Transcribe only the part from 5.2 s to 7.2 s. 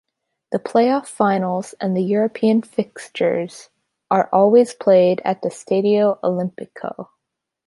in the Stadio Olimpico.